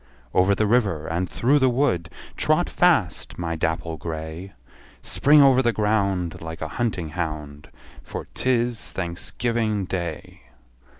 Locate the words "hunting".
6.69-7.09